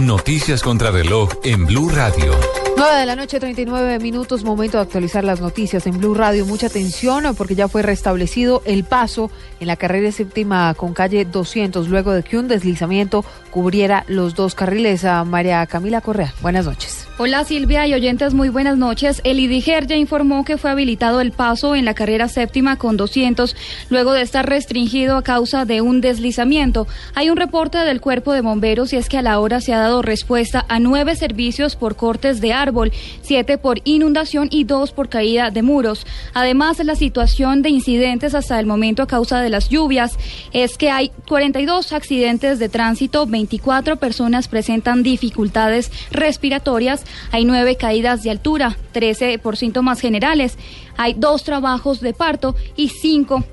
[0.00, 2.32] Noticias contra reloj en Blue Radio.
[2.76, 6.44] 9 de la noche, 39 minutos, momento de actualizar las noticias en Blue Radio.
[6.44, 11.88] Mucha atención porque ya fue restablecido el paso en la carrera séptima con calle 200
[11.88, 15.04] luego de que un deslizamiento cubriera los dos carriles.
[15.06, 16.95] A María Camila Correa, buenas noches.
[17.18, 19.22] Hola Silvia y oyentes, muy buenas noches.
[19.24, 23.56] El IDIGER ya informó que fue habilitado el paso en la carrera séptima con 200
[23.88, 26.86] luego de estar restringido a causa de un deslizamiento.
[27.14, 29.78] Hay un reporte del cuerpo de bomberos y es que a la hora se ha
[29.78, 35.08] dado respuesta a nueve servicios por cortes de árbol, siete por inundación y dos por
[35.08, 36.06] caída de muros.
[36.34, 40.18] Además, la situación de incidentes hasta el momento a causa de las lluvias
[40.52, 48.22] es que hay 42 accidentes de tránsito, 24 personas presentan dificultades respiratorias hay nueve caídas
[48.22, 50.56] de altura, 13 por síntomas generales,
[50.96, 53.44] hay dos trabajos de parto y cinco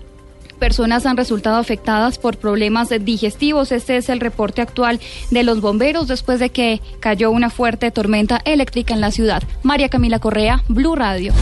[0.63, 3.73] personas han resultado afectadas por problemas digestivos.
[3.73, 8.39] Este es el reporte actual de los bomberos después de que cayó una fuerte tormenta
[8.45, 9.43] eléctrica en la ciudad.
[9.61, 11.33] María Camila Correa, Blue Radio.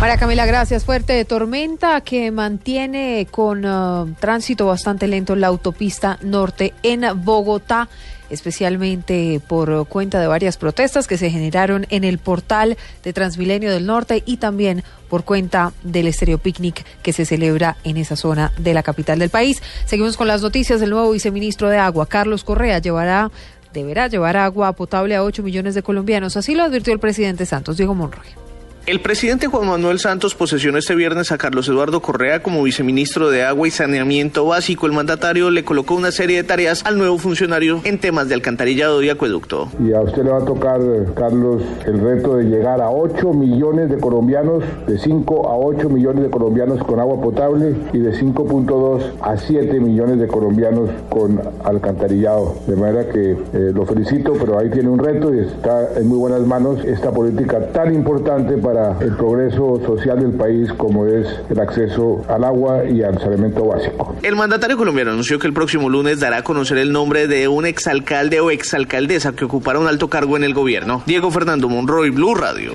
[0.00, 0.84] María Camila, gracias.
[0.84, 7.88] Fuerte tormenta que mantiene con uh, tránsito bastante lento la autopista norte en Bogotá
[8.30, 13.86] especialmente por cuenta de varias protestas que se generaron en el portal de Transmilenio del
[13.86, 18.74] Norte y también por cuenta del Estéreo Picnic que se celebra en esa zona de
[18.74, 19.62] la capital del país.
[19.84, 20.80] Seguimos con las noticias.
[20.80, 23.30] del nuevo viceministro de Agua, Carlos Correa, llevará
[23.72, 26.36] deberá llevar agua potable a 8 millones de colombianos.
[26.36, 28.45] Así lo advirtió el presidente Santos, Diego Monroy.
[28.86, 33.42] El presidente Juan Manuel Santos posesionó este viernes a Carlos Eduardo Correa como viceministro de
[33.42, 34.86] Agua y Saneamiento Básico.
[34.86, 39.02] El mandatario le colocó una serie de tareas al nuevo funcionario en temas de alcantarillado
[39.02, 39.66] y acueducto.
[39.84, 40.80] Y a usted le va a tocar,
[41.16, 46.22] Carlos, el reto de llegar a 8 millones de colombianos, de 5 a 8 millones
[46.22, 52.54] de colombianos con agua potable y de 5.2 a 7 millones de colombianos con alcantarillado.
[52.68, 53.36] De manera que eh,
[53.74, 57.72] lo felicito, pero ahí tiene un reto y está en muy buenas manos esta política
[57.72, 63.02] tan importante para el progreso social del país como es el acceso al agua y
[63.02, 64.14] al saneamiento básico.
[64.22, 67.66] El mandatario colombiano anunció que el próximo lunes dará a conocer el nombre de un
[67.66, 71.02] exalcalde o exalcaldesa que ocupará un alto cargo en el gobierno.
[71.06, 72.72] Diego Fernando Monroy, Blue Radio.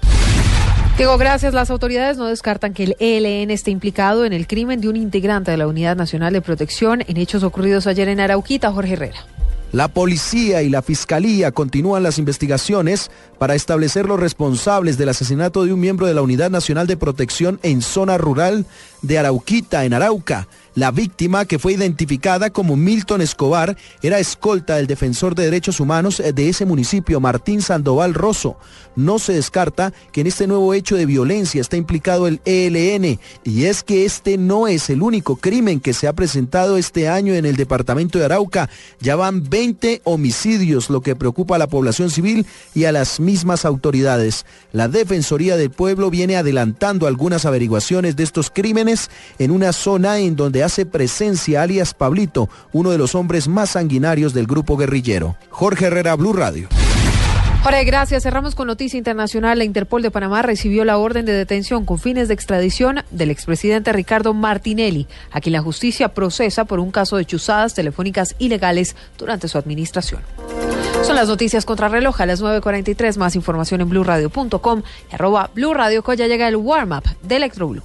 [0.97, 1.53] Diego, gracias.
[1.53, 5.50] Las autoridades no descartan que el ELN esté implicado en el crimen de un integrante
[5.50, 9.25] de la Unidad Nacional de Protección en hechos ocurridos ayer en Arauquita, Jorge Herrera.
[9.71, 13.09] La policía y la fiscalía continúan las investigaciones
[13.39, 17.57] para establecer los responsables del asesinato de un miembro de la Unidad Nacional de Protección
[17.63, 18.65] en zona rural
[19.01, 20.47] de Arauquita, en Arauca.
[20.73, 26.23] La víctima, que fue identificada como Milton Escobar, era escolta del defensor de derechos humanos
[26.33, 28.55] de ese municipio, Martín Sandoval Rosso.
[28.95, 33.65] No se descarta que en este nuevo hecho de violencia está implicado el ELN, y
[33.65, 37.45] es que este no es el único crimen que se ha presentado este año en
[37.45, 38.69] el departamento de Arauca.
[39.01, 43.65] Ya van 20 homicidios, lo que preocupa a la población civil y a las mismas
[43.65, 44.45] autoridades.
[44.71, 50.35] La Defensoría del Pueblo viene adelantando algunas averiguaciones de estos crímenes en una zona en
[50.38, 55.35] donde hace presencia alias Pablito, uno de los hombres más sanguinarios del grupo guerrillero.
[55.49, 56.67] Jorge Herrera, Blue Radio.
[57.63, 58.23] Jorge, gracias.
[58.23, 59.59] Cerramos con noticia internacional.
[59.59, 63.94] La Interpol de Panamá recibió la orden de detención con fines de extradición del expresidente
[63.94, 69.47] Ricardo Martinelli, a quien la justicia procesa por un caso de chuzadas telefónicas ilegales durante
[69.47, 70.21] su administración.
[71.03, 73.17] Son las noticias contra reloj a las 9.43.
[73.17, 77.83] Más información en blueradio.com y arroba Blue Radio, ya llega el warm-up de Electro Blue.